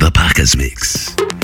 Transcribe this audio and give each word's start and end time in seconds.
The 0.00 0.10
Packers 0.10 0.56
Mix. 0.56 1.39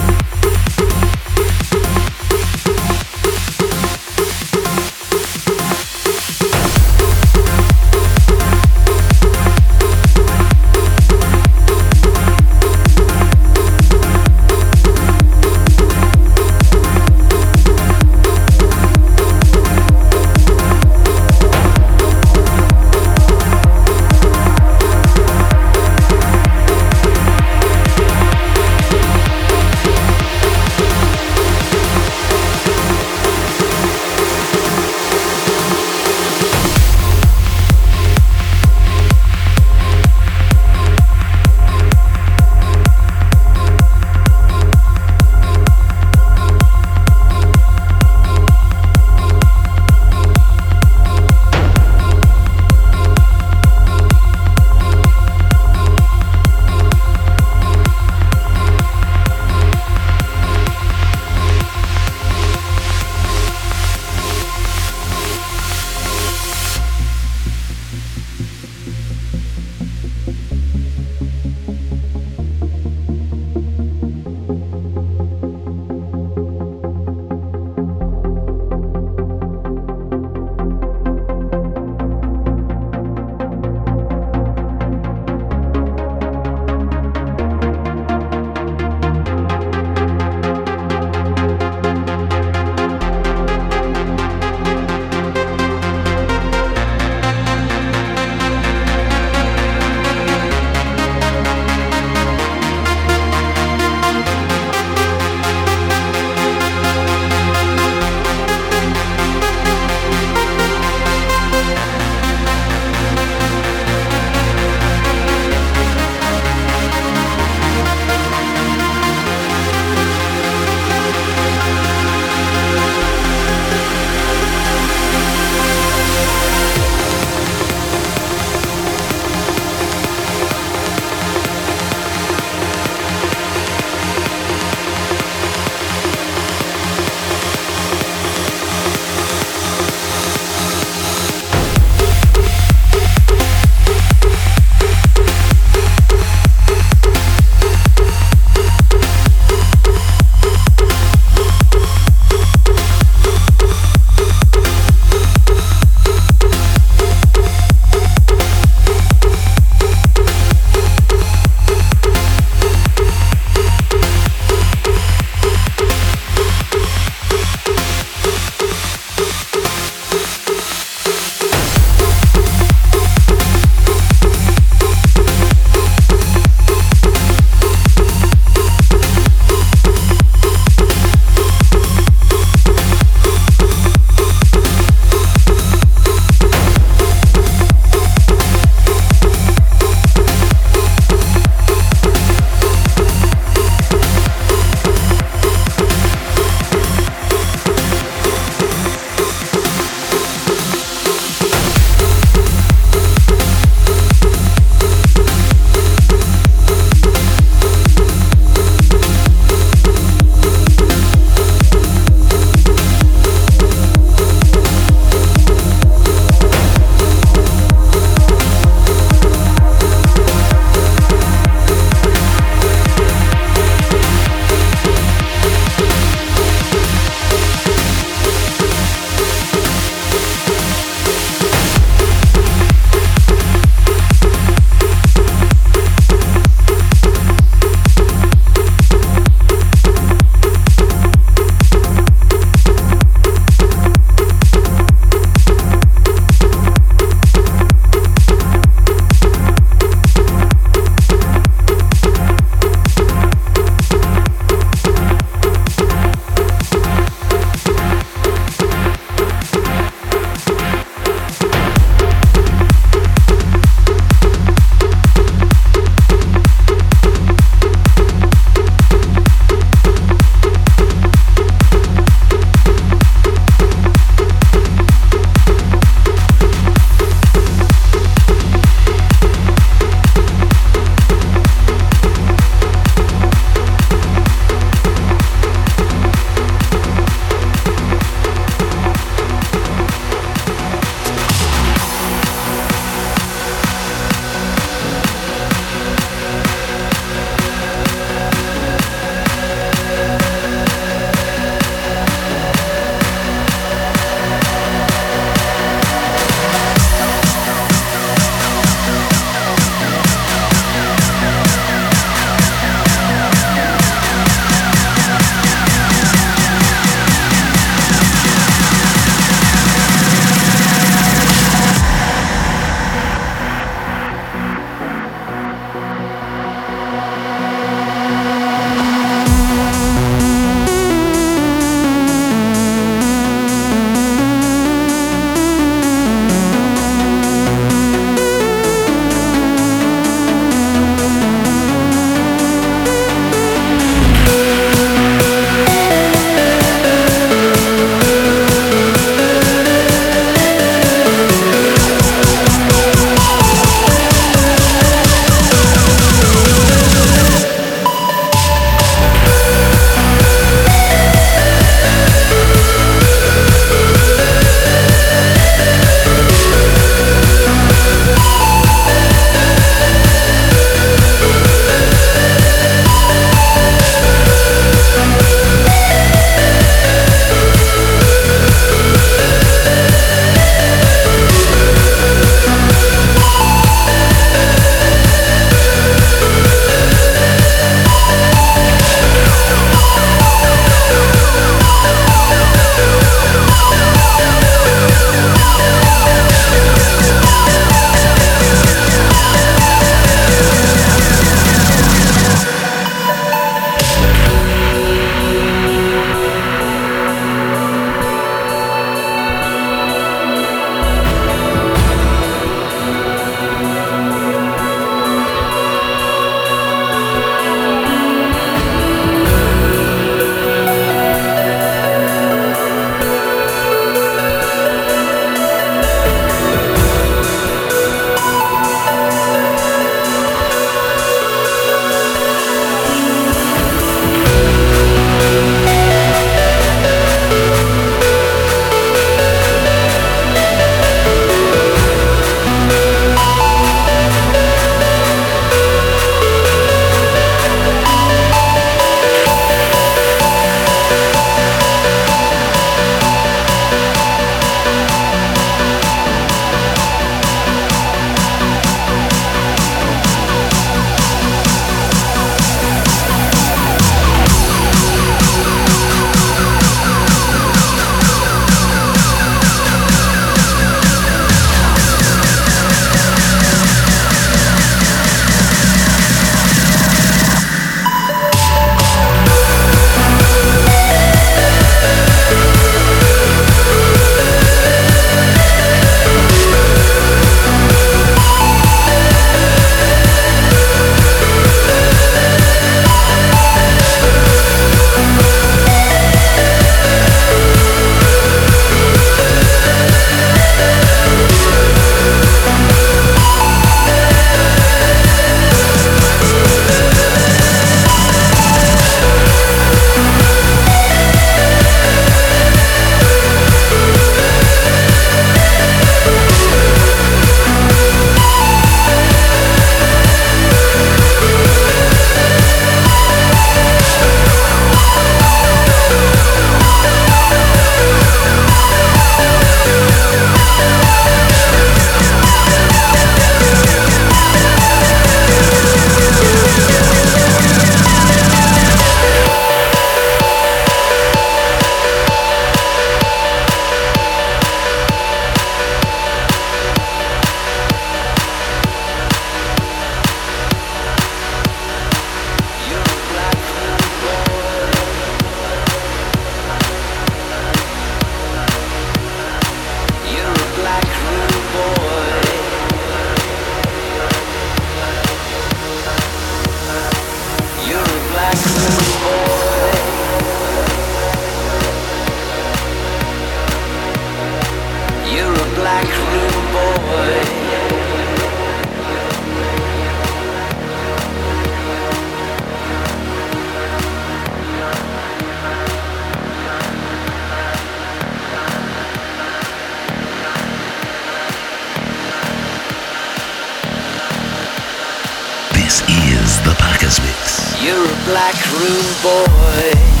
You're 597.63 597.85
a 597.85 598.05
black 598.05 598.33
room 598.53 598.85
boy. 599.03 600.00